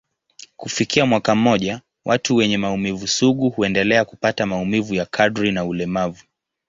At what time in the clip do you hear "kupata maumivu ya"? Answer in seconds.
4.05-5.05